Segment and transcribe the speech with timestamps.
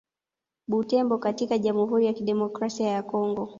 [0.67, 3.49] Butembo katika Jamhuri ya Kidemokrasia ya Kongo